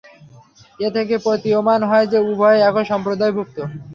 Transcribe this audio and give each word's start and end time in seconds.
এ 0.79 0.87
থেকে 0.95 1.15
প্রতীয়মান 1.25 1.81
হয় 1.89 2.07
যে, 2.11 2.19
উভয়ে 2.29 2.59
একই 2.69 2.85
সম্প্রদায়ভুক্ত। 2.91 3.57